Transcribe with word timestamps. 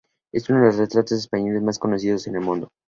Es 0.33 0.49
uno 0.49 0.61
de 0.61 0.65
los 0.65 0.77
retratos 0.77 1.11
españoles 1.11 1.61
más 1.61 1.77
conocidos 1.77 2.25
en 2.25 2.33
el 2.37 2.41
mundo. 2.41 2.69